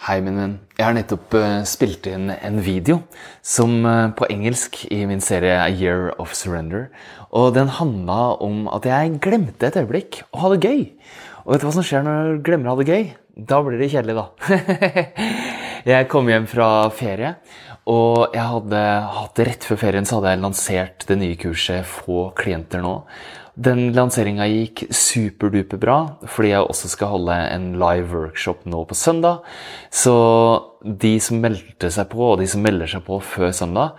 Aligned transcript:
Hei, 0.00 0.22
min 0.24 0.38
venn. 0.40 0.52
Jeg 0.78 0.86
har 0.86 0.94
nettopp 0.96 1.34
uh, 1.36 1.58
spilt 1.68 2.06
inn 2.08 2.30
en 2.32 2.54
video 2.64 3.02
som 3.44 3.82
uh, 3.84 4.08
på 4.16 4.24
engelsk 4.32 4.78
i 4.88 5.02
min 5.04 5.20
serie 5.20 5.58
A 5.60 5.66
Year 5.68 6.14
of 6.16 6.32
Surrender. 6.32 6.86
Og 7.36 7.50
den 7.52 7.68
handla 7.76 8.38
om 8.40 8.62
at 8.72 8.88
jeg 8.88 9.18
glemte 9.20 9.68
et 9.68 9.76
øyeblikk 9.76 10.22
å 10.32 10.40
ha 10.40 10.52
det 10.54 10.64
gøy. 10.64 10.80
Og 11.42 11.52
vet 11.52 11.60
du 11.60 11.66
hva 11.68 11.74
som 11.76 11.84
skjer 11.84 12.06
når 12.06 12.30
du 12.30 12.40
glemmer 12.48 12.70
å 12.70 12.78
ha 12.78 12.80
det 12.80 12.88
gøy? 12.88 13.04
Da 13.52 13.60
blir 13.66 13.76
det 13.76 13.90
kjedelig, 13.92 14.16
da. 14.16 15.04
jeg 15.92 16.08
kom 16.08 16.32
hjem 16.32 16.48
fra 16.48 16.70
ferie, 16.96 17.34
og 17.84 18.32
jeg 18.32 18.46
hadde 18.54 18.82
hatt 19.18 19.44
rett 19.50 19.68
før 19.68 19.82
ferien 19.84 20.08
så 20.08 20.16
hadde 20.16 20.32
jeg 20.32 20.44
lansert 20.46 21.08
det 21.12 21.20
nye 21.20 21.36
kurset 21.44 21.84
Få 21.84 22.30
klienter 22.40 22.80
nå. 22.80 23.02
Den 23.60 23.90
lanseringa 23.92 24.46
gikk 24.48 24.86
superduper 24.94 25.80
bra, 25.80 25.96
fordi 26.24 26.54
jeg 26.54 26.64
også 26.64 26.88
skal 26.94 27.10
holde 27.12 27.34
en 27.50 27.66
live 27.80 28.08
workshop 28.08 28.62
nå 28.64 28.86
på 28.88 28.96
søndag. 28.96 29.42
Så 29.92 30.14
de 30.80 31.18
som 31.20 31.42
meldte 31.42 31.90
seg 31.92 32.08
på, 32.08 32.22
og 32.24 32.38
de 32.40 32.46
som 32.48 32.62
melder 32.64 32.88
seg 32.88 33.04
på 33.04 33.18
før 33.20 33.52
søndag, 33.56 33.98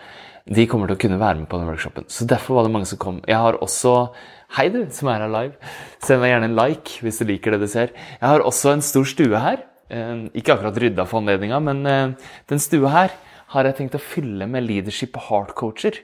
de 0.49 0.65
kommer 0.69 0.89
til 0.89 0.97
å 0.97 1.01
kunne 1.03 1.19
være 1.21 1.43
med 1.43 1.49
på 1.51 1.59
den 1.61 1.69
workshopen. 1.69 2.07
Så 2.09 2.25
derfor 2.25 2.57
var 2.57 2.65
det 2.65 2.73
mange 2.73 2.89
som 2.89 3.01
kom. 3.01 3.19
Jeg 3.29 3.37
har 3.37 3.59
også 3.61 3.95
Hei, 4.51 4.65
du 4.67 4.81
som 4.91 5.07
er 5.07 5.21
her 5.23 5.29
live. 5.31 5.69
Send 6.03 6.19
meg 6.19 6.33
gjerne 6.33 6.49
en 6.49 6.57
like 6.57 6.97
hvis 7.05 7.21
du 7.21 7.27
liker 7.29 7.53
det 7.53 7.61
du 7.61 7.69
ser. 7.71 7.93
Jeg 8.17 8.27
har 8.27 8.41
også 8.43 8.73
en 8.73 8.81
stor 8.83 9.05
stue 9.07 9.39
her. 9.39 9.61
Eh, 9.87 10.25
ikke 10.41 10.57
akkurat 10.57 10.79
rydda 10.81 11.05
for 11.07 11.21
anledninga, 11.21 11.61
men 11.63 11.85
eh, 11.87 12.33
den 12.51 12.59
stua 12.59 12.91
her 12.91 13.15
har 13.53 13.69
jeg 13.69 13.77
tenkt 13.77 13.95
å 13.95 14.03
fylle 14.03 14.49
med 14.51 14.65
leadership 14.65 15.15
heart-coacher 15.29 16.01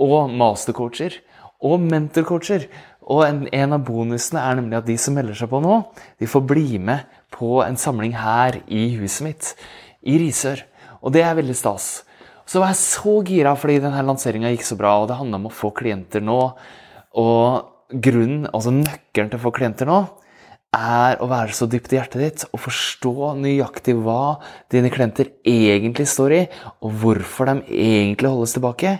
og 0.00 0.32
mastercoacher 0.32 1.18
og 1.62 1.82
mentorcoacher. 1.82 2.66
Og 3.12 3.24
en, 3.26 3.42
en, 3.50 3.74
av 3.74 3.82
bonusene 3.86 4.42
er 4.42 4.58
nemlig 4.58 4.78
at 4.78 4.86
de 4.86 4.96
som 5.00 5.16
melder 5.16 5.36
seg 5.38 5.50
på 5.50 5.60
nå, 5.62 5.80
de 6.22 6.28
får 6.30 6.44
bli 6.46 6.78
med 6.82 7.08
på 7.34 7.58
en 7.64 7.78
samling 7.80 8.14
her 8.18 8.60
i 8.70 8.92
huset 9.00 9.26
mitt, 9.26 9.50
i 10.06 10.18
Risør. 10.22 10.62
Og 11.02 11.14
det 11.14 11.24
er 11.26 11.36
veldig 11.38 11.56
stas. 11.58 11.90
Så 12.46 12.62
var 12.62 12.72
jeg 12.72 12.82
så 12.82 13.18
gira 13.26 13.54
fordi 13.58 13.80
denne 13.82 14.04
lanseringa 14.06 14.52
gikk 14.52 14.66
så 14.66 14.78
bra, 14.78 14.96
og 15.00 15.10
det 15.10 15.18
handla 15.18 15.40
om 15.40 15.50
å 15.50 15.54
få 15.54 15.72
klienter 15.74 16.22
nå. 16.24 16.40
Og 17.18 17.92
grunnen, 17.92 18.46
altså 18.52 18.74
nøkkelen 18.74 19.32
til 19.32 19.40
å 19.40 19.44
få 19.46 19.54
klienter 19.56 19.88
nå, 19.88 20.02
er 20.72 21.18
å 21.20 21.28
være 21.28 21.52
så 21.52 21.66
dypt 21.68 21.92
i 21.92 21.98
hjertet 21.98 22.22
ditt 22.22 22.44
og 22.48 22.62
forstå 22.64 23.32
nøyaktig 23.42 23.92
hva 24.00 24.38
dine 24.72 24.88
klienter 24.92 25.28
egentlig 25.44 26.06
står 26.08 26.36
i, 26.38 26.42
og 26.80 26.94
hvorfor 27.02 27.50
de 27.50 27.58
egentlig 27.76 28.30
holdes 28.32 28.54
tilbake 28.56 28.94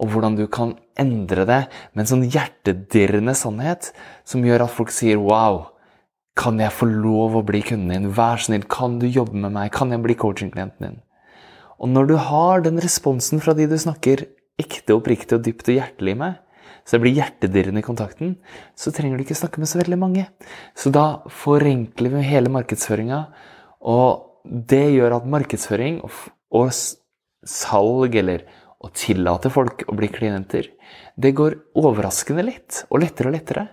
og 0.00 0.12
hvordan 0.12 0.36
du 0.38 0.46
kan 0.50 0.74
endre 0.98 1.44
det 1.48 1.60
med 1.92 2.04
en 2.04 2.10
sånn 2.10 2.26
hjertedirrende 2.30 3.34
sannhet 3.38 3.92
som 4.28 4.44
gjør 4.44 4.66
at 4.66 4.74
folk 4.74 4.90
sier 4.90 5.20
'wow'. 5.20 5.68
Kan 6.34 6.58
jeg 6.58 6.72
få 6.72 6.86
lov 6.88 7.36
å 7.36 7.44
bli 7.44 7.60
kunden 7.60 7.88
din? 7.92 8.12
Vær 8.12 8.40
snill, 8.40 8.64
kan 8.64 8.98
du 8.98 9.06
jobbe 9.06 9.36
med 9.36 9.52
meg? 9.52 9.70
Kan 9.70 9.90
jeg 9.90 10.02
bli 10.02 10.14
coaching-klienten 10.14 10.80
din? 10.80 11.02
Og 11.78 11.88
når 11.88 12.06
du 12.08 12.16
har 12.16 12.62
den 12.62 12.80
responsen 12.80 13.40
fra 13.42 13.52
de 13.52 13.66
du 13.66 13.76
snakker 13.76 14.26
ekte, 14.58 14.94
oppriktig 14.94 15.36
og 15.36 15.44
dypt 15.44 15.68
og 15.68 15.76
hjertelig 15.76 16.16
med, 16.16 16.38
så 16.86 16.96
det 16.96 17.02
blir 17.04 17.16
hjertedirrende 17.18 17.82
i 17.82 17.86
kontakten, 17.86 18.36
så 18.74 18.90
trenger 18.94 19.18
du 19.18 19.24
ikke 19.26 19.38
snakke 19.38 19.60
med 19.62 19.70
så 19.70 19.78
veldig 19.82 19.98
mange. 19.98 20.26
Så 20.74 20.90
da 20.94 21.22
forenkler 21.30 22.16
vi 22.16 22.22
hele 22.26 22.50
markedsføringa, 22.50 23.26
og 23.82 24.42
det 24.42 24.94
gjør 24.96 25.18
at 25.18 25.28
markedsføring 25.30 26.00
og 26.02 26.72
salg 27.46 28.16
eller 28.18 28.46
å 28.82 28.90
tillate 28.96 29.50
folk 29.52 29.84
å 29.88 29.96
bli 29.96 30.08
klienter, 30.12 30.68
det 31.16 31.34
går 31.38 31.58
overraskende 31.78 32.44
lett, 32.46 32.82
og 32.90 33.02
lettere 33.04 33.30
og 33.30 33.36
lettere. 33.36 33.66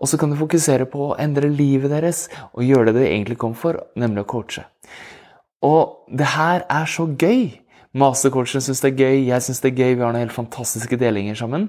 Og 0.00 0.08
så 0.08 0.16
kan 0.20 0.32
du 0.32 0.38
fokusere 0.40 0.86
på 0.88 1.10
å 1.10 1.16
endre 1.20 1.50
livet 1.52 1.92
deres 1.92 2.26
og 2.54 2.64
gjøre 2.64 2.92
det 2.92 3.02
du 3.02 3.06
egentlig 3.06 3.38
kom 3.40 3.56
for, 3.56 3.78
nemlig 4.00 4.24
å 4.24 4.30
coache. 4.32 4.64
Og 5.66 6.08
det 6.08 6.32
her 6.36 6.64
er 6.68 6.88
så 6.88 7.08
gøy! 7.10 7.50
Mastercoachene 8.00 8.62
syns 8.62 8.80
det 8.84 8.92
er 8.92 9.00
gøy, 9.02 9.16
jeg 9.26 9.42
syns 9.42 9.60
det 9.64 9.72
er 9.72 9.80
gøy, 9.82 9.94
vi 9.98 10.04
har 10.04 10.12
noen 10.14 10.22
helt 10.22 10.36
fantastiske 10.36 10.96
delinger 11.00 11.34
sammen. 11.36 11.68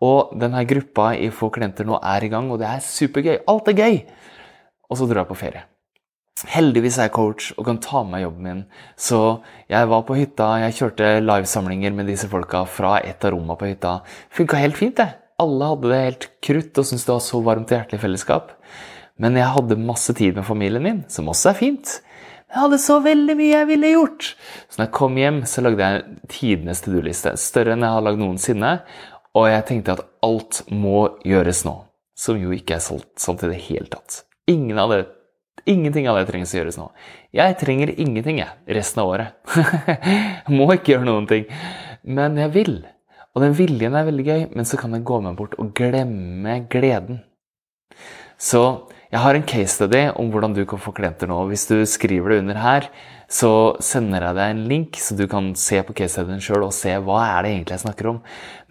Og 0.00 0.32
denne 0.40 0.64
gruppa 0.66 1.10
i 1.12 1.28
Få 1.34 1.50
klienter 1.52 1.86
nå 1.86 1.98
er 2.00 2.24
i 2.24 2.30
gang, 2.32 2.48
og 2.50 2.62
det 2.62 2.70
er 2.70 2.84
supergøy. 2.84 3.42
Alt 3.52 3.68
er 3.74 3.82
gøy! 3.82 3.98
Og 4.88 4.96
så 4.96 5.06
drar 5.10 5.26
jeg 5.26 5.30
på 5.34 5.42
ferie. 5.44 5.66
Heldigvis 6.46 6.98
er 7.00 7.08
jeg 7.08 7.14
coach 7.16 7.48
og 7.56 7.64
kan 7.66 7.80
ta 7.82 8.04
med 8.04 8.12
meg 8.12 8.22
jobben 8.22 8.44
min. 8.46 8.60
Så 8.94 9.20
jeg 9.70 9.88
var 9.90 10.04
på 10.06 10.18
hytta, 10.18 10.52
jeg 10.62 10.76
kjørte 10.76 11.08
livesamlinger 11.24 11.96
med 11.96 12.06
disse 12.10 12.28
folka 12.30 12.62
fra 12.70 12.98
et 13.00 13.24
av 13.26 13.34
rommene 13.34 13.58
på 13.58 13.72
hytta. 13.72 13.96
Funka 14.34 14.60
helt 14.60 14.78
fint, 14.78 15.00
det. 15.00 15.08
Alle 15.38 15.70
hadde 15.70 15.90
det 15.90 15.98
helt 16.04 16.28
krutt 16.42 16.78
og 16.78 16.86
syntes 16.86 17.06
det 17.06 17.14
var 17.14 17.24
så 17.24 17.40
varmt 17.46 17.72
og 17.72 17.78
hjertelig 17.78 18.02
fellesskap. 18.02 18.52
Men 19.18 19.38
jeg 19.38 19.50
hadde 19.54 19.80
masse 19.82 20.14
tid 20.14 20.38
med 20.38 20.46
familien 20.46 20.84
min, 20.84 21.02
som 21.10 21.30
også 21.30 21.52
er 21.52 21.58
fint. 21.58 21.98
Jeg 22.48 22.62
hadde 22.62 22.78
så 22.80 22.96
veldig 23.04 23.34
mye 23.36 23.52
jeg 23.52 23.68
ville 23.68 23.92
gjort! 23.92 24.30
Så 24.70 24.78
når 24.78 24.86
jeg 24.86 24.94
kom 24.96 25.18
hjem, 25.20 25.42
så 25.44 25.64
lagde 25.66 25.90
jeg 25.90 26.18
tidenes 26.32 26.80
to 26.84 26.94
do-liste. 26.94 27.34
Større 27.40 27.74
enn 27.74 27.84
jeg 27.84 27.96
har 27.96 28.06
lagd 28.06 28.22
noensinne. 28.22 28.72
Og 29.36 29.50
jeg 29.50 29.66
tenkte 29.68 29.98
at 29.98 30.06
alt 30.24 30.62
må 30.72 31.02
gjøres 31.28 31.66
nå. 31.66 31.74
Som 32.18 32.40
jo 32.40 32.54
ikke 32.54 32.78
er 32.78 32.82
sant 32.86 33.44
i 33.44 33.50
det 33.50 33.60
hele 33.68 33.90
tatt. 33.92 34.22
Ingen 34.48 34.80
av 34.80 34.94
det 34.94 35.02
Ingenting 35.68 36.06
av 36.08 36.16
det 36.16 36.28
trengs 36.30 36.54
å 36.54 36.62
gjøres 36.62 36.78
nå. 36.80 36.86
Jeg 37.36 37.56
trenger 37.60 37.92
ingenting 38.00 38.40
jeg, 38.40 38.52
resten 38.78 39.02
av 39.02 39.10
året. 39.12 39.56
Må 40.56 40.70
ikke 40.72 40.94
gjøre 40.94 41.08
noen 41.10 41.26
ting. 41.28 41.48
Men 42.08 42.38
jeg 42.40 42.54
vil. 42.54 42.78
Og 43.36 43.44
den 43.44 43.56
viljen 43.58 43.96
er 43.98 44.06
veldig 44.06 44.24
gøy, 44.24 44.44
men 44.56 44.68
så 44.68 44.78
kan 44.80 44.96
jeg 44.96 45.04
gå 45.06 45.18
meg 45.22 45.36
bort 45.36 45.58
og 45.60 45.74
glemme 45.76 46.62
gleden. 46.72 47.20
Så 48.40 48.62
jeg 49.12 49.20
har 49.20 49.36
en 49.36 49.44
case 49.48 49.74
study 49.76 50.06
om 50.16 50.30
hvordan 50.32 50.56
du 50.56 50.62
kan 50.68 50.80
få 50.80 50.94
klienter 50.96 51.28
nå. 51.28 51.42
Hvis 51.50 51.66
du 51.68 51.76
skriver 51.88 52.32
det 52.32 52.40
under 52.44 52.62
her, 52.62 52.88
så 53.28 53.52
sender 53.84 54.24
jeg 54.24 54.38
deg 54.38 54.54
en 54.54 54.64
link, 54.72 54.96
så 55.00 55.18
du 55.18 55.26
kan 55.28 55.52
se 55.58 55.82
på 55.84 55.96
case 56.00 56.16
studyen 56.16 56.40
sjøl 56.44 56.64
og 56.70 56.74
se 56.76 56.96
hva 56.96 57.20
er 57.26 57.44
det 57.44 57.52
egentlig 57.52 57.76
jeg 57.76 57.84
snakker 57.84 58.10
om. 58.14 58.22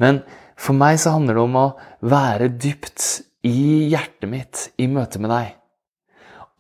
Men 0.02 0.24
for 0.58 0.78
meg 0.78 0.98
så 1.04 1.14
handler 1.14 1.38
det 1.38 1.46
om 1.46 1.62
å 1.62 1.68
være 2.10 2.50
dypt 2.58 3.08
i 3.46 3.88
hjertet 3.94 4.30
mitt 4.34 4.66
i 4.82 4.90
møte 4.90 5.22
med 5.22 5.34
deg 5.36 5.54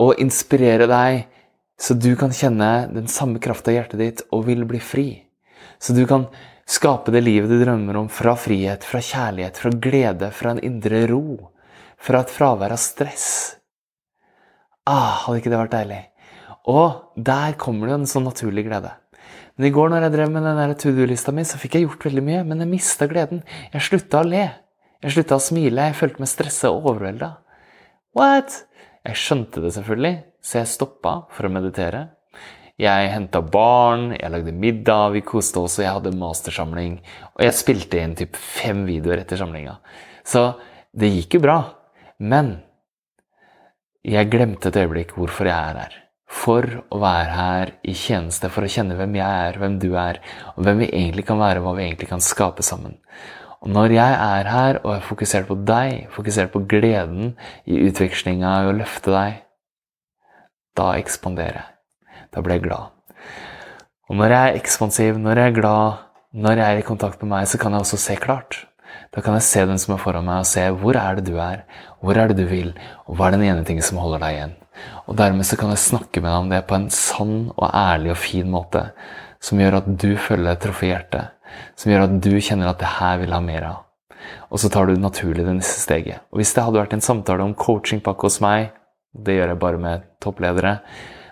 og 0.01 0.19
inspirere 0.21 0.87
deg, 0.89 1.25
så 1.77 1.93
du 1.97 2.11
kan 2.17 2.33
kjenne 2.33 2.87
den 2.93 3.09
samme 3.11 3.41
krafta 3.41 3.71
i 3.73 3.77
hjertet 3.77 4.01
ditt 4.01 4.23
og 4.33 4.47
vil 4.49 4.65
bli 4.69 4.81
fri. 4.81 5.07
Så 5.79 5.93
du 5.93 6.03
kan 6.09 6.25
skape 6.67 7.13
det 7.13 7.21
livet 7.25 7.51
du 7.51 7.59
drømmer 7.61 7.99
om 8.01 8.09
fra 8.09 8.33
frihet, 8.39 8.85
fra 8.85 9.01
kjærlighet, 9.03 9.59
fra 9.61 9.71
glede, 9.71 10.31
fra 10.33 10.55
en 10.55 10.63
indre 10.65 11.05
ro. 11.11 11.51
Fra 11.97 12.21
et 12.21 12.33
fravær 12.33 12.75
av 12.75 12.81
stress. 12.81 13.57
Ah, 14.87 15.25
hadde 15.25 15.41
ikke 15.41 15.51
det 15.53 15.59
vært 15.59 15.73
deilig? 15.73 16.03
Og 16.69 17.17
der 17.17 17.55
kommer 17.59 17.87
det 17.87 17.95
jo 17.95 17.99
en 18.03 18.09
sånn 18.09 18.27
naturlig 18.27 18.67
glede. 18.67 18.93
Men 19.57 19.69
i 19.69 19.73
går 19.73 19.89
når 19.89 20.05
jeg 20.05 20.13
drev 20.13 20.31
med 20.31 20.45
den 20.45 20.75
to 20.77 20.93
do-lista 20.93 21.33
mi, 21.33 21.45
så 21.47 21.57
fikk 21.57 21.77
jeg 21.77 21.87
gjort 21.87 22.05
veldig 22.09 22.23
mye, 22.23 22.43
men 22.45 22.61
jeg 22.61 22.69
mista 22.69 23.07
gleden. 23.09 23.41
Jeg 23.73 23.85
slutta 23.87 24.21
å 24.21 24.27
le. 24.27 24.45
Jeg 25.01 25.15
slutta 25.15 25.39
å 25.39 25.43
smile. 25.43 25.89
Jeg 25.89 25.97
følte 25.97 26.21
meg 26.21 26.29
stressa 26.29 26.69
og 26.73 26.85
overvelda. 26.91 27.31
What? 28.17 28.61
Jeg 29.07 29.19
skjønte 29.21 29.61
det 29.63 29.71
selvfølgelig, 29.77 30.15
så 30.43 30.59
jeg 30.59 30.71
stoppa 30.73 31.13
for 31.31 31.47
å 31.47 31.51
meditere. 31.53 32.01
Jeg 32.77 33.09
henta 33.09 33.39
barn, 33.41 34.11
jeg 34.13 34.29
lagde 34.29 34.53
middag, 34.53 35.13
vi 35.15 35.23
koste 35.25 35.63
oss, 35.63 35.79
og 35.79 35.85
jeg 35.85 35.95
hadde 35.95 36.17
mastersamling. 36.19 36.97
Og 37.37 37.45
jeg 37.45 37.55
spilte 37.57 38.01
inn 38.03 38.17
typ 38.19 38.35
fem 38.37 38.83
videoer 38.85 39.23
etter 39.23 39.39
samlinga. 39.39 39.77
Så 40.27 40.43
det 40.91 41.13
gikk 41.15 41.39
jo 41.39 41.45
bra. 41.47 41.57
Men 42.19 42.57
jeg 44.05 44.29
glemte 44.33 44.69
et 44.69 44.77
øyeblikk 44.83 45.15
hvorfor 45.17 45.49
jeg 45.49 45.55
er 45.55 45.81
her. 45.85 45.97
For 46.27 46.67
å 46.91 46.99
være 46.99 47.31
her 47.31 47.73
i 47.87 47.95
tjeneste, 47.95 48.51
for 48.51 48.67
å 48.67 48.69
kjenne 48.69 48.97
hvem 48.99 49.15
jeg 49.15 49.47
er, 49.47 49.57
hvem 49.61 49.79
du 49.81 49.89
er, 49.95 50.19
og 50.53 50.67
hvem 50.67 50.83
vi 50.83 50.91
egentlig 50.91 51.23
kan 51.29 51.39
være, 51.39 51.63
og 51.63 51.69
hva 51.69 51.77
vi 51.79 51.87
egentlig 51.87 52.11
kan 52.11 52.23
skape 52.23 52.65
sammen. 52.67 52.99
Når 53.67 53.91
jeg 53.91 54.13
er 54.15 54.47
her 54.47 54.77
og 54.85 54.93
er 54.93 55.01
fokusert 55.03 55.49
på 55.49 55.57
deg, 55.67 56.05
fokusert 56.15 56.53
på 56.53 56.61
gleden 56.71 57.33
i 57.67 57.81
utvekslinga 57.89 58.53
i 58.63 58.69
å 58.69 58.75
løfte 58.77 59.11
deg, 59.11 59.41
da 60.79 60.93
ekspanderer 60.95 61.57
jeg. 61.59 61.73
Da 62.31 62.43
blir 62.45 62.55
jeg 62.55 62.63
glad. 62.69 62.93
Og 64.07 64.15
når 64.21 64.31
jeg 64.31 64.39
er 64.53 64.61
ekspansiv, 64.61 65.19
når 65.19 65.41
jeg 65.41 65.51
er 65.51 65.57
glad, 65.59 65.99
når 66.31 66.61
jeg 66.61 66.77
er 66.77 66.79
i 66.79 66.87
kontakt 66.87 67.19
med 67.25 67.33
meg, 67.33 67.51
så 67.51 67.59
kan 67.59 67.75
jeg 67.75 67.83
også 67.83 68.01
se 68.05 68.17
klart. 68.23 68.61
Da 69.11 69.19
kan 69.25 69.35
jeg 69.35 69.49
se 69.49 69.67
den 69.67 69.83
som 69.83 69.97
er 69.97 70.03
foran 70.05 70.29
meg, 70.29 70.45
og 70.45 70.51
se 70.53 70.63
hvor 70.71 71.03
er 71.03 71.19
det 71.19 71.27
du 71.27 71.35
er, 71.35 71.65
hvor 71.99 72.15
er 72.15 72.31
det 72.31 72.39
du 72.39 72.47
vil, 72.47 72.71
og 73.03 73.19
hva 73.19 73.27
er 73.27 73.35
den 73.35 73.47
ene 73.49 73.67
tingen 73.67 73.83
som 73.83 73.99
holder 73.99 74.23
deg 74.23 74.37
igjen. 74.37 74.59
Og 75.11 75.17
dermed 75.19 75.49
så 75.49 75.59
kan 75.59 75.75
jeg 75.75 75.83
snakke 75.83 76.23
med 76.23 76.31
deg 76.31 76.39
om 76.45 76.53
det 76.55 76.67
på 76.69 76.79
en 76.79 76.91
sann 76.93 77.39
og 77.57 77.67
ærlig 77.67 78.15
og 78.15 78.21
fin 78.23 78.47
måte, 78.47 78.93
som 79.43 79.59
gjør 79.59 79.81
at 79.81 79.97
du 79.99 80.13
føler 80.15 80.53
deg 80.53 80.63
truffet 80.63 80.87
i 80.87 80.95
hjertet 80.95 81.33
som 81.75 81.91
gjør 81.91 82.07
at 82.07 82.15
du 82.23 82.31
kjenner 82.37 82.71
at 82.71 82.81
det 82.81 82.95
her 82.99 83.21
vil 83.21 83.35
ha 83.35 83.41
mer 83.43 83.67
av. 83.67 83.83
Og 84.51 84.59
så 84.61 84.71
tar 84.71 84.89
du 84.89 84.97
naturlig 84.99 85.45
det 85.45 85.55
neste 85.59 85.81
steget. 85.83 86.23
Og 86.31 86.41
hvis 86.41 86.53
det 86.55 86.65
hadde 86.65 86.81
vært 86.81 86.95
en 86.97 87.05
samtale 87.05 87.45
om 87.45 87.55
coachingpakke 87.57 88.27
hos 88.27 88.41
meg, 88.43 88.73
det 89.13 89.37
gjør 89.37 89.53
jeg 89.53 89.61
bare 89.61 89.81
med 89.81 90.09
toppledere, 90.23 90.77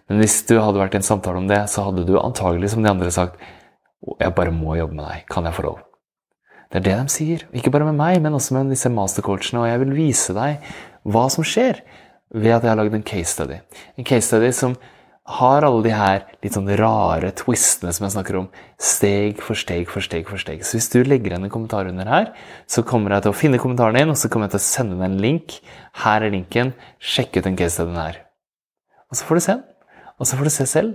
men 0.09 0.21
hvis 0.21 0.44
du 0.45 0.57
hadde 0.62 0.79
vært 0.79 0.95
i 0.95 1.01
en 1.01 1.07
samtale 1.07 1.41
om 1.41 1.47
det, 1.50 1.63
så 1.71 1.88
hadde 1.88 2.06
du 2.06 2.15
antagelig 2.19 2.71
som 2.73 2.85
de 2.85 2.91
andre 2.91 3.12
sagt 3.13 3.41
jeg 4.21 4.35
bare 4.38 4.53
må 4.53 4.75
jobbe 4.77 4.94
med 4.94 5.07
deg. 5.07 5.23
Kan 5.31 5.47
jeg 5.50 5.57
få 5.57 5.65
lov? 5.65 5.79
Det 6.69 6.81
er 6.81 6.85
det 6.85 6.95
de 7.00 7.13
sier. 7.13 7.45
Ikke 7.57 7.71
bare 7.73 7.88
med 7.88 7.97
meg, 7.97 8.19
men 8.21 8.35
også 8.38 8.53
med 8.57 8.69
disse 8.73 8.91
mastercoachene. 8.94 9.63
Og 9.63 9.69
jeg 9.69 9.81
vil 9.81 9.95
vise 9.97 10.35
deg 10.38 10.67
hva 11.09 11.25
som 11.33 11.45
skjer 11.45 11.81
ved 12.35 12.53
at 12.53 12.65
jeg 12.65 12.69
har 12.69 12.77
lagd 12.77 12.97
en 12.97 13.06
case 13.06 13.33
study. 13.33 13.57
En 13.97 14.06
case 14.06 14.27
study 14.29 14.51
som 14.53 14.75
har 15.25 15.66
alle 15.66 15.81
de 15.81 15.94
her 15.94 16.19
litt 16.45 16.54
sånn 16.54 16.69
rare 16.77 17.31
twistene 17.33 17.89
som 17.95 18.06
jeg 18.06 18.13
snakker 18.13 18.38
om, 18.38 18.50
steg 18.77 19.39
for 19.42 19.57
steg 19.57 19.88
for 19.89 20.06
steg 20.06 20.27
for 20.30 20.42
steg. 20.42 20.62
Så 20.62 20.77
hvis 20.77 20.92
du 20.94 21.00
legger 21.01 21.33
igjen 21.33 21.48
en 21.48 21.54
kommentar 21.54 21.89
under 21.89 22.10
her, 22.10 22.27
så 22.69 22.83
kommer 22.86 23.16
jeg 23.16 23.25
til 23.25 23.33
å 23.33 23.38
finne 23.39 23.62
kommentaren 23.62 23.98
din, 23.98 24.13
og 24.13 24.19
så 24.22 24.30
kommer 24.30 24.45
jeg 24.45 24.57
til 24.57 24.62
å 24.62 24.68
sende 24.68 25.00
deg 25.00 25.07
en 25.07 25.24
link. 25.24 25.57
Her 26.04 26.27
er 26.27 26.33
linken. 26.33 26.75
Sjekk 27.01 27.39
ut 27.39 27.48
den 27.48 27.57
case-studien 27.57 27.98
her. 27.98 28.22
Og 29.10 29.18
så 29.18 29.25
får 29.25 29.39
du 29.39 29.45
se 29.48 29.56
den. 29.56 29.66
Og 30.16 30.30
så 30.30 30.38
får 30.38 30.48
du 30.48 30.54
se 30.54 30.68
selv. 30.69 30.94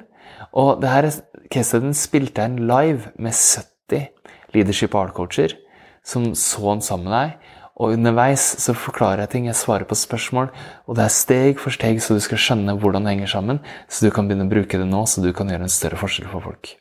Og 0.54 0.78
det 0.82 0.92
her 0.94 1.10
case-studien 1.50 1.96
spilte 1.98 2.44
jeg 2.44 2.52
en 2.52 2.70
live 2.70 3.10
med 3.18 3.34
70 3.34 4.06
leadership 4.54 4.94
art-coacher 4.94 5.58
som 6.06 6.30
så 6.38 6.70
den 6.70 6.86
sammen 6.86 7.10
med 7.10 7.16
deg. 7.18 7.50
Og 7.80 7.94
underveis 7.96 8.42
så 8.60 8.74
forklarer 8.76 9.24
jeg 9.24 9.32
ting, 9.32 9.48
jeg 9.48 9.56
svarer 9.56 9.88
på 9.88 9.96
spørsmål, 9.96 10.50
og 10.84 10.98
det 10.98 11.06
er 11.06 11.14
steg 11.14 11.62
for 11.62 11.72
steg 11.72 12.02
så 12.04 12.18
du 12.18 12.20
skal 12.20 12.40
skjønne 12.40 12.76
hvordan 12.76 13.06
det 13.06 13.14
henger 13.14 13.32
sammen, 13.32 13.62
så 13.88 14.04
du 14.04 14.12
kan 14.12 14.28
begynne 14.28 14.44
å 14.44 14.52
bruke 14.52 14.80
det 14.80 14.88
nå, 14.88 15.00
så 15.08 15.24
du 15.24 15.30
kan 15.36 15.48
gjøre 15.48 15.64
en 15.64 15.72
større 15.72 16.00
forskjell 16.00 16.28
for 16.28 16.44
folk. 16.44 16.74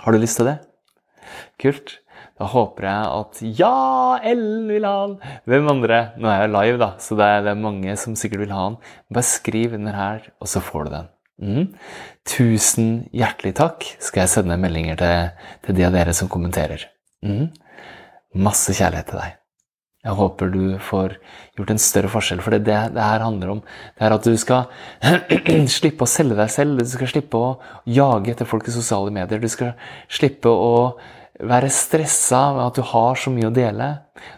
Har 0.00 0.16
du 0.16 0.20
lyst 0.22 0.40
til 0.40 0.48
det? 0.48 0.58
Kult. 1.60 1.98
Da 2.38 2.46
håper 2.48 2.86
jeg 2.86 3.06
at 3.18 3.40
ja, 3.58 3.74
Ellen 4.30 4.68
vil 4.70 4.86
ha 4.86 4.94
den! 5.10 5.16
Hvem 5.50 5.70
andre? 5.74 6.00
Nå 6.22 6.30
er 6.30 6.44
jeg 6.44 6.54
live, 6.54 6.80
da, 6.80 6.90
så 7.02 7.18
det 7.18 7.26
er, 7.28 7.44
det 7.44 7.52
er 7.52 7.64
mange 7.66 7.96
som 8.00 8.16
sikkert 8.18 8.44
vil 8.46 8.54
ha 8.54 8.64
den. 8.70 8.78
Bare 9.12 9.26
skriv 9.26 9.74
under 9.78 9.98
her, 9.98 10.28
og 10.38 10.50
så 10.50 10.62
får 10.62 10.86
du 10.86 10.94
den. 10.94 11.10
Mm. 11.38 11.66
Tusen 12.28 12.88
hjertelig 13.14 13.54
takk 13.58 13.86
skal 14.02 14.24
jeg 14.24 14.34
sende 14.34 14.58
meldinger 14.58 14.98
til, 15.02 15.50
til 15.66 15.78
de 15.78 15.86
av 15.86 15.98
dere 15.98 16.14
som 16.16 16.30
kommenterer. 16.30 16.88
Mm. 17.26 17.50
Masse 18.38 18.74
kjærlighet 18.74 19.12
til 19.12 19.22
deg. 19.22 19.37
Jeg 20.06 20.14
håper 20.14 20.50
du 20.54 20.62
får 20.78 21.16
gjort 21.58 21.70
en 21.74 21.80
større 21.82 22.10
forskjell. 22.12 22.40
For 22.44 22.54
det 22.54 22.62
det, 22.68 22.78
det 22.94 23.02
her 23.02 23.24
handler 23.24 23.56
om, 23.56 23.62
det 23.98 24.06
er 24.06 24.14
at 24.14 24.26
du 24.26 24.36
skal 24.38 24.68
slippe 25.78 26.06
å 26.06 26.10
selge 26.10 26.38
deg 26.38 26.52
selv. 26.54 26.78
Du 26.78 26.86
skal 26.92 27.10
slippe 27.10 27.40
å 27.40 27.56
jage 27.84 28.32
etter 28.32 28.48
folk 28.48 28.68
i 28.70 28.74
sosiale 28.74 29.10
medier. 29.14 29.42
Du 29.42 29.50
skal 29.50 29.74
slippe 30.06 30.52
å 30.52 30.94
være 31.38 31.70
stressa 31.70 32.40
med 32.54 32.64
at 32.64 32.78
du 32.78 32.86
har 32.86 33.18
så 33.18 33.32
mye 33.34 33.50
å 33.50 33.54
dele. 33.54 33.90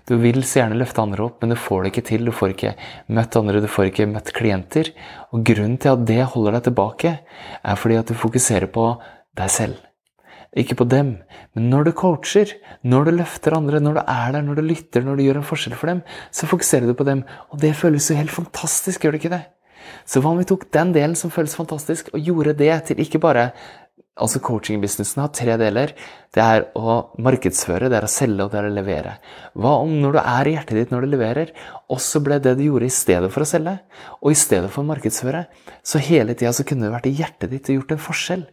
Du 0.08 0.16
vil 0.20 0.40
så 0.44 0.62
gjerne 0.62 0.80
løfte 0.80 1.04
andre 1.04 1.28
opp, 1.28 1.38
men 1.40 1.52
du 1.52 1.58
får 1.60 1.84
det 1.84 1.92
ikke 1.92 2.06
til. 2.08 2.24
Du 2.28 2.32
får 2.36 2.56
ikke 2.56 2.74
møtt 3.12 3.38
andre, 3.40 3.60
du 3.60 3.68
får 3.68 3.92
ikke 3.92 4.08
møtt 4.08 4.32
klienter. 4.36 4.92
Og 5.32 5.44
grunnen 5.44 5.76
til 5.80 5.92
at 5.92 6.08
det 6.08 6.22
holder 6.32 6.56
deg 6.56 6.66
tilbake, 6.70 7.14
er 7.60 7.80
fordi 7.84 8.00
at 8.00 8.08
du 8.08 8.16
fokuserer 8.16 8.72
på 8.72 8.94
deg 9.36 9.52
selv 9.52 9.89
ikke 10.58 10.81
på 10.81 10.87
dem. 10.91 11.14
Men 11.55 11.69
når 11.70 11.87
du 11.87 11.93
coacher, 11.99 12.56
når 12.82 13.06
du 13.06 13.12
løfter 13.20 13.55
andre, 13.55 13.81
når 13.82 14.00
du 14.00 14.02
er 14.02 14.32
der, 14.35 14.43
når 14.43 14.58
du 14.58 14.67
lytter, 14.67 15.05
når 15.06 15.19
du 15.19 15.25
gjør 15.26 15.41
en 15.41 15.47
forskjell 15.47 15.76
for 15.79 15.93
dem, 15.93 16.02
så 16.35 16.49
fokuserer 16.50 16.91
du 16.91 16.97
på 16.99 17.06
dem. 17.06 17.23
Og 17.55 17.61
det 17.62 17.76
føles 17.79 18.11
jo 18.11 18.19
helt 18.19 18.35
fantastisk, 18.35 19.05
gjør 19.05 19.14
det 19.14 19.23
ikke 19.23 19.37
det? 19.37 19.44
Så 20.06 20.23
hva 20.23 20.32
om 20.32 20.41
vi 20.41 20.49
tok 20.49 20.67
den 20.75 20.91
delen 20.94 21.14
som 21.19 21.32
føles 21.32 21.55
fantastisk, 21.58 22.11
og 22.14 22.26
gjorde 22.26 22.58
det 22.58 22.75
til 22.88 23.00
ikke 23.02 23.23
bare 23.23 23.52
Altså 24.20 24.41
Coaching-businessen 24.44 25.23
har 25.23 25.31
tre 25.32 25.55
deler. 25.56 25.93
Det 26.35 26.43
er 26.44 26.67
å 26.76 26.96
markedsføre, 27.25 27.88
det 27.88 27.96
er 27.96 28.05
å 28.05 28.11
selge 28.11 28.44
og 28.44 28.50
det 28.53 28.58
er 28.61 28.67
å 28.69 28.73
levere. 28.75 29.14
Hva 29.56 29.70
om 29.81 29.94
når 30.03 30.17
du 30.17 30.20
er 30.20 30.50
i 30.50 30.53
hjertet 30.56 30.76
ditt 30.76 30.93
når 30.93 31.06
du 31.06 31.12
leverer, 31.14 31.53
også 31.88 32.20
ble 32.26 32.37
det 32.43 32.56
du 32.58 32.67
gjorde 32.67 32.91
i 32.91 32.93
stedet 32.93 33.31
for 33.32 33.46
å 33.46 33.49
selge, 33.49 33.79
og 34.20 34.35
i 34.35 34.37
stedet 34.37 34.69
for 34.75 34.82
å 34.82 34.91
markedsføre, 34.91 35.46
så 35.81 36.03
hele 36.05 36.37
tida 36.37 36.53
så 36.53 36.67
kunne 36.69 36.88
det 36.88 36.93
vært 36.99 37.08
i 37.08 37.14
hjertet 37.17 37.55
ditt 37.55 37.70
og 37.70 37.79
gjort 37.79 37.94
en 37.96 38.03
forskjell. 38.11 38.44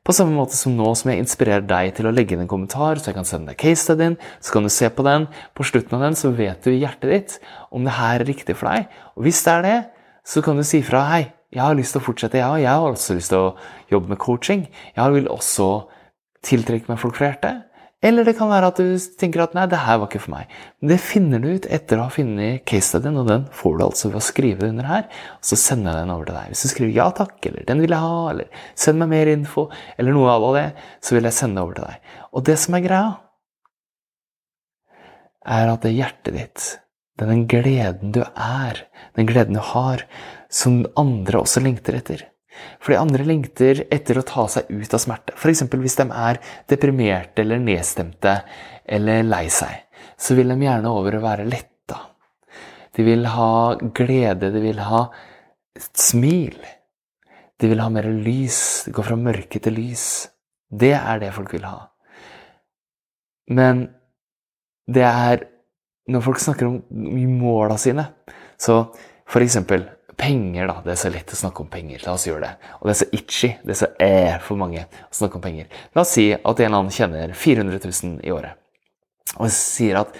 På 0.00 0.14
samme 0.16 0.32
måte 0.32 0.56
som 0.56 0.72
nå 0.78 0.94
som 0.96 1.10
jeg 1.12 1.20
inspirerer 1.20 1.64
deg 1.68 1.90
til 1.98 2.08
å 2.08 2.12
legge 2.14 2.32
inn 2.32 2.44
en 2.46 2.50
kommentar, 2.50 2.96
så 2.96 3.10
jeg 3.10 3.18
kan 3.18 3.28
sende 3.28 3.52
deg 3.52 3.60
case-studien, 3.60 4.16
så 4.40 4.54
kan 4.54 4.64
du 4.64 4.72
se 4.72 4.88
på 4.88 5.04
den. 5.04 5.26
På 5.52 5.66
slutten 5.68 5.98
av 5.98 6.06
den 6.06 6.16
så 6.16 6.32
vet 6.32 6.64
du 6.64 6.72
i 6.72 6.80
hjertet 6.80 7.10
ditt 7.12 7.36
om 7.68 7.84
det 7.84 7.98
her 7.98 8.22
er 8.22 8.28
riktig 8.30 8.56
for 8.56 8.72
deg. 8.72 8.88
Og 9.14 9.28
hvis 9.28 9.42
det 9.44 9.52
er 9.52 9.66
det, 9.66 9.78
så 10.24 10.40
kan 10.44 10.56
du 10.56 10.64
si 10.64 10.80
fra 10.86 11.04
hei, 11.10 11.22
jeg 11.52 11.64
har 11.64 11.76
lyst 11.76 11.96
til 11.96 12.00
å 12.00 12.06
fortsette, 12.06 12.38
jeg, 12.38 12.46
òg. 12.46 12.62
jeg 12.62 12.70
har 12.70 12.94
også 12.94 13.16
lyst 13.18 13.32
til 13.32 13.42
å 13.42 13.54
jobbe 13.90 14.12
med 14.12 14.20
coaching. 14.22 14.68
Jeg 14.96 15.16
vil 15.16 15.28
også 15.32 15.68
tiltrekke 16.46 16.88
meg 16.88 17.00
folk 17.02 17.18
fra 17.18 17.32
hjertet. 17.32 17.66
Eller 18.00 18.24
det 18.24 18.32
kan 18.38 18.48
være 18.48 18.70
at 18.72 18.78
du 18.80 18.94
tenker 19.20 19.42
at 19.44 19.52
nei, 19.56 19.66
det 19.68 19.82
her 19.84 19.98
var 20.00 20.08
ikke 20.08 20.22
for 20.24 20.32
meg. 20.32 20.52
Men 20.80 20.92
det 20.94 20.96
finner 21.04 21.42
du 21.42 21.50
ut 21.52 21.66
etter 21.68 22.00
å 22.00 22.06
ha 22.06 22.12
funnet 22.14 22.62
case-studien, 22.68 23.18
og 23.20 23.28
den 23.28 23.44
får 23.52 23.74
du 23.76 23.82
altså 23.84 24.08
ved 24.08 24.20
å 24.22 24.24
skrive 24.24 24.62
det 24.62 24.70
under 24.72 24.88
her. 24.88 25.08
Og 25.36 25.50
så 25.50 25.58
sender 25.60 25.92
jeg 25.92 26.06
den 26.06 26.14
over 26.14 26.30
til 26.30 26.38
deg. 26.38 26.46
Hvis 26.48 26.62
du 26.64 26.68
skriver 26.72 26.94
'ja 26.96 27.08
takk', 27.18 27.46
eller 27.50 27.66
'den 27.68 27.80
vil 27.84 27.92
jeg 27.92 28.00
ha', 28.00 28.30
eller 28.30 28.48
'send 28.74 28.98
meg 28.98 29.08
mer 29.08 29.26
info', 29.26 29.68
eller 29.98 30.12
noe 30.12 30.30
av 30.30 30.54
det, 30.54 30.72
så 31.02 31.14
vil 31.14 31.24
jeg 31.28 31.32
sende 31.32 31.56
det 31.56 31.62
over 31.62 31.74
til 31.74 31.84
deg. 31.84 31.96
Og 32.32 32.44
det 32.44 32.58
som 32.58 32.74
er 32.74 32.86
greia, 32.88 33.18
er 35.44 35.68
at 35.68 35.82
det 35.82 35.92
hjertet 35.92 36.34
ditt, 36.34 36.78
den 37.18 37.46
gleden 37.46 38.12
du 38.12 38.22
er, 38.22 38.86
den 39.14 39.26
gleden 39.26 39.54
du 39.54 39.60
har, 39.60 40.06
som 40.48 40.86
andre 40.96 41.40
også 41.40 41.60
lengter 41.60 41.94
etter 41.94 42.24
fordi 42.82 42.98
andre 42.98 43.26
lengter 43.26 43.84
etter 43.92 44.18
å 44.20 44.26
ta 44.26 44.46
seg 44.50 44.70
ut 44.72 44.94
av 44.96 45.02
smerte. 45.02 45.36
F.eks. 45.36 45.64
hvis 45.70 45.98
de 46.00 46.06
er 46.10 46.40
deprimerte 46.70 47.44
eller 47.44 47.62
nedstemte 47.62 48.40
eller 48.84 49.22
lei 49.26 49.46
seg, 49.52 49.86
så 50.20 50.36
vil 50.38 50.50
de 50.52 50.58
gjerne 50.64 50.92
over 50.92 51.16
å 51.16 51.24
være 51.24 51.48
letta. 51.48 51.98
De 52.96 53.06
vil 53.06 53.24
ha 53.30 53.76
glede, 53.96 54.50
de 54.50 54.62
vil 54.64 54.82
ha 54.82 55.04
et 55.78 55.90
smil. 55.96 56.58
De 57.60 57.70
vil 57.70 57.80
ha 57.82 57.88
mer 57.92 58.08
lys. 58.10 58.60
De 58.86 58.94
går 58.96 59.06
fra 59.10 59.18
mørke 59.20 59.60
til 59.62 59.76
lys. 59.78 60.04
Det 60.70 60.94
er 60.96 61.22
det 61.22 61.32
folk 61.36 61.54
vil 61.54 61.68
ha. 61.68 61.86
Men 63.50 63.88
det 64.90 65.06
er 65.06 65.46
Når 66.10 66.22
folk 66.24 66.40
snakker 66.42 66.66
om 66.66 66.78
måla 67.38 67.76
sine, 67.78 68.02
så 68.58 68.80
for 69.30 69.44
eksempel 69.44 69.84
Penger, 70.20 70.66
da. 70.68 70.76
Det 70.84 70.92
er 70.92 71.00
så 71.00 71.10
lett 71.12 71.32
å 71.32 71.38
snakke 71.38 71.64
om 71.64 71.70
penger. 71.72 72.02
La 72.04 72.12
oss 72.12 72.26
gjøre 72.28 72.44
det. 72.44 72.70
Og 72.80 72.88
det 72.88 72.92
er 72.92 72.98
så 73.00 73.08
itchy. 73.16 73.50
Det 73.64 73.72
er 73.72 73.78
så 73.78 73.88
eh 74.04 74.38
for 74.44 74.60
mange 74.60 74.82
å 74.84 75.16
snakke 75.16 75.38
om 75.38 75.44
penger. 75.44 75.70
La 75.96 76.02
oss 76.02 76.12
si 76.16 76.26
at 76.34 76.44
en 76.44 76.66
eller 76.66 76.78
annen 76.82 76.92
tjener 76.92 77.32
400 77.32 77.80
000 77.86 78.20
i 78.28 78.34
året. 78.34 78.58
Og 79.38 79.48
sier 79.54 79.96
at 80.00 80.14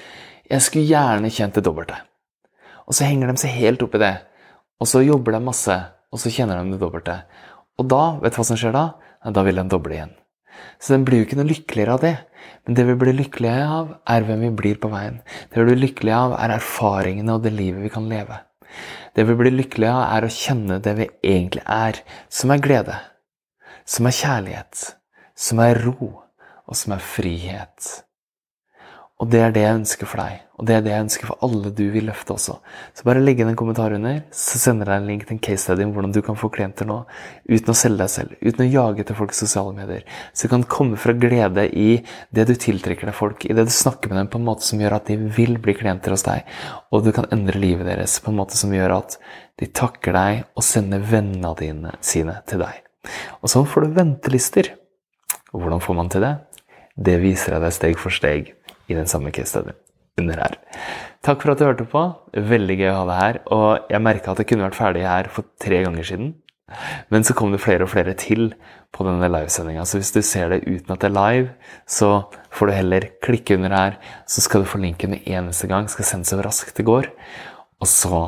'jeg 0.49 0.63
skulle 0.63 0.89
gjerne 0.89 1.31
tjent 1.31 1.55
det 1.55 1.65
dobbelte'. 1.65 2.01
Og 2.89 2.95
så 2.95 3.05
henger 3.05 3.29
de 3.29 3.37
seg 3.37 3.51
helt 3.51 3.83
opp 3.83 3.95
i 3.95 3.99
det. 3.99 4.17
Og 4.81 4.87
så 4.87 5.05
jobber 5.05 5.33
de 5.33 5.41
masse, 5.41 5.77
og 6.11 6.19
så 6.19 6.33
tjener 6.33 6.59
de 6.59 6.73
det 6.73 6.81
dobbelte. 6.81 7.23
Og 7.79 7.87
da, 7.87 8.19
vet 8.19 8.33
du 8.33 8.41
hva 8.41 8.45
som 8.45 8.57
skjer 8.57 8.73
da? 8.73 8.95
Da 9.31 9.43
vil 9.43 9.57
de 9.57 9.69
doble 9.69 9.95
igjen. 9.95 10.15
Så 10.81 10.95
den 10.95 11.05
blir 11.05 11.21
jo 11.21 11.27
ikke 11.29 11.37
noe 11.37 11.49
lykkeligere 11.49 11.93
av 11.93 12.01
det. 12.01 12.17
Men 12.67 12.75
det 12.75 12.87
vi 12.89 12.95
blir 12.95 13.17
lykkelige 13.17 13.65
av, 13.69 13.97
er 14.09 14.25
hvem 14.27 14.41
vi 14.41 14.51
blir 14.51 14.81
på 14.81 14.91
veien. 14.93 15.21
Det 15.51 15.61
vi 15.61 15.69
blir 15.71 15.83
lykkelige 15.87 16.17
av, 16.17 16.37
er 16.41 16.57
erfaringene 16.57 17.37
og 17.37 17.45
det 17.45 17.53
livet 17.53 17.85
vi 17.85 17.93
kan 17.93 18.09
leve. 18.09 18.41
Det 19.17 19.25
vi 19.29 19.37
blir 19.39 19.55
lykkelige 19.55 19.93
av, 19.93 20.05
er 20.17 20.27
å 20.27 20.35
kjenne 20.35 20.81
det 20.83 20.95
vi 20.99 21.09
egentlig 21.23 21.65
er, 21.67 22.03
som 22.29 22.53
er 22.55 22.63
glede, 22.65 22.99
som 23.89 24.07
er 24.07 24.17
kjærlighet, 24.17 24.85
som 25.35 25.63
er 25.65 25.83
ro, 25.87 26.13
og 26.71 26.79
som 26.79 26.95
er 26.95 27.03
frihet. 27.03 27.91
Og 29.21 29.29
det 29.29 29.41
er 29.45 29.51
det 29.53 29.67
jeg 29.67 29.77
ønsker 29.83 30.09
for 30.09 30.23
deg, 30.23 30.39
og 30.57 30.65
det 30.65 30.75
er 30.75 30.85
det 30.85 30.93
jeg 30.95 31.05
ønsker 31.05 31.29
for 31.29 31.45
alle 31.45 31.71
du 31.77 31.83
vil 31.93 32.07
løfte 32.09 32.33
også. 32.33 32.55
Så 32.97 33.05
bare 33.05 33.21
legg 33.21 33.43
inn 33.43 33.51
en 33.51 33.59
kommentar 33.59 33.93
under, 33.93 34.23
så 34.33 34.57
sender 34.63 34.89
jeg 34.89 35.03
en 35.03 35.11
link 35.11 35.27
til 35.27 35.37
en 35.37 35.43
case 35.45 35.67
study 35.67 35.85
om 35.85 35.93
hvordan 35.93 36.15
du 36.17 36.23
kan 36.25 36.39
få 36.41 36.49
klienter 36.53 36.89
nå 36.89 36.97
uten 37.51 37.73
å 37.73 37.77
selge 37.77 38.01
deg 38.01 38.13
selv, 38.15 38.39
uten 38.41 38.65
å 38.65 38.69
jage 38.71 39.05
folk 39.19 39.35
i 39.35 39.39
sosiale 39.43 39.77
medier. 39.77 40.07
Så 40.33 40.49
du 40.49 40.55
kan 40.55 40.65
komme 40.73 40.97
fra 41.01 41.13
glede 41.13 41.67
i 41.69 42.01
det 42.33 42.49
du 42.49 42.55
tiltrekker 42.65 43.11
deg 43.11 43.19
folk, 43.19 43.45
i 43.45 43.57
det 43.57 43.67
du 43.69 43.75
snakker 43.77 44.09
med 44.09 44.23
dem 44.23 44.33
på 44.33 44.41
en 44.41 44.49
måte 44.49 44.65
som 44.65 44.81
gjør 44.81 44.97
at 44.97 45.13
de 45.13 45.19
vil 45.37 45.59
bli 45.61 45.77
klienter 45.77 46.17
hos 46.17 46.25
deg, 46.25 46.49
og 46.89 47.05
du 47.05 47.13
kan 47.17 47.29
endre 47.37 47.61
livet 47.61 47.89
deres 47.93 48.17
på 48.25 48.33
en 48.33 48.41
måte 48.41 48.57
som 48.57 48.73
gjør 48.73 49.03
at 49.03 49.19
de 49.61 49.69
takker 49.69 50.17
deg 50.17 50.47
og 50.57 50.65
sender 50.65 51.05
vennene 51.05 51.53
dine 51.61 51.93
sine 52.01 52.41
til 52.49 52.65
deg. 52.65 52.81
Og 53.45 53.53
sånn 53.53 53.69
får 53.69 53.85
du 53.85 53.99
ventelister. 54.01 54.73
Og 55.53 55.61
hvordan 55.61 55.83
får 55.85 55.97
man 55.99 56.09
til 56.13 56.25
det? 56.25 56.39
Det 57.01 57.17
viser 57.23 57.57
jeg 57.57 57.65
deg 57.65 57.75
steg 57.75 58.01
for 58.01 58.13
steg 58.13 58.51
i 58.91 58.99
den 58.99 59.09
samme 59.11 59.33
case-studien 59.35 59.79
under 60.21 60.43
her. 60.43 60.59
Takk 61.25 61.43
for 61.43 61.53
at 61.53 61.61
du 61.61 61.67
hørte 61.67 61.87
på. 61.89 62.03
Veldig 62.35 62.77
gøy 62.81 62.91
å 62.91 62.99
ha 62.99 63.09
deg 63.09 63.21
her. 63.21 63.41
Og 63.55 63.93
jeg 63.93 64.05
merka 64.05 64.33
at 64.33 64.43
jeg 64.43 64.51
kunne 64.51 64.67
vært 64.69 64.79
ferdig 64.79 65.05
her 65.07 65.31
for 65.33 65.49
tre 65.63 65.83
ganger 65.87 66.07
siden. 66.07 66.33
Men 67.11 67.25
så 67.27 67.35
kom 67.35 67.51
det 67.51 67.63
flere 67.63 67.87
og 67.87 67.91
flere 67.91 68.15
til 68.19 68.53
på 68.95 69.07
denne 69.07 69.31
livesendinga. 69.31 69.85
Så 69.89 69.99
hvis 69.99 70.13
du 70.15 70.21
ser 70.27 70.53
det 70.53 70.63
uten 70.69 70.95
at 70.95 71.03
det 71.03 71.11
er 71.11 71.17
live, 71.17 71.49
så 71.89 72.11
får 72.55 72.71
du 72.71 72.77
heller 72.77 73.09
klikke 73.27 73.59
under 73.59 73.75
her. 73.75 73.99
Så 74.31 74.45
skal 74.47 74.65
du 74.65 74.71
få 74.71 74.83
linken 74.83 75.15
med 75.17 75.27
eneste 75.27 75.71
gang. 75.71 75.91
Skal 75.91 76.09
sendes 76.09 76.31
så 76.33 76.41
raskt 76.45 76.77
det 76.79 76.87
går. 76.89 77.11
Og 77.81 77.91
så 77.91 78.25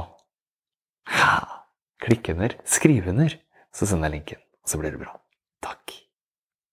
klikke 2.02 2.34
under. 2.34 2.58
Skrive 2.66 3.14
under. 3.14 3.38
Så 3.72 3.88
sender 3.88 4.10
jeg 4.10 4.18
linken. 4.18 4.42
Så 4.66 4.78
blir 4.80 4.94
det 4.94 5.02
bra. 5.02 5.14
Takk. 5.62 6.01